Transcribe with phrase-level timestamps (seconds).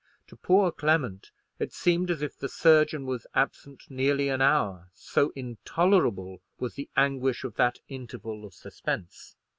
[0.29, 1.29] To Poor Clement
[1.59, 6.89] it seemed as if the surgeon was absent nearly an hour, so intolerable was the
[6.97, 9.35] anguish of that interval of suspense.